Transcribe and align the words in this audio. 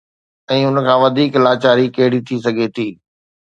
۽ 0.53 0.61
ان 0.69 0.75
کان 0.87 0.97
وڌيڪ 1.03 1.33
لاچاري 1.43 1.87
ڪهڙي 1.99 2.19
ٿي 2.31 2.35
سگهي 2.49 2.67
ٿي؟ 2.79 2.87